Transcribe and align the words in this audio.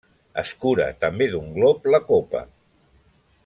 Escura 0.41 0.87
també 1.05 1.27
d’un 1.35 1.53
glop 1.59 1.87
la 1.97 2.03
copa. 2.09 2.45